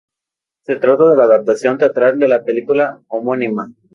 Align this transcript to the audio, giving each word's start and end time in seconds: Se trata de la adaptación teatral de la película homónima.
Se 0.65 0.77
trata 0.77 1.11
de 1.11 1.15
la 1.15 1.25
adaptación 1.25 1.77
teatral 1.77 2.17
de 2.17 2.27
la 2.27 2.43
película 2.43 3.03
homónima. 3.07 3.71